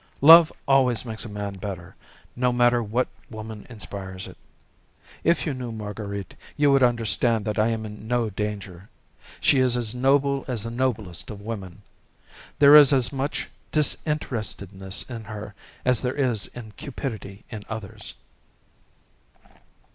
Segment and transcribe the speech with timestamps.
[0.21, 1.95] Love always makes a man better,
[2.35, 4.35] no matter what woman inspires it.
[5.23, 8.89] If you knew Marguerite, you would understand that I am in no danger.
[9.39, 11.83] She is as noble as the noblest of women.
[12.57, 15.53] There is as much disinterestedness in her
[15.85, 18.15] as there is cupidity in others."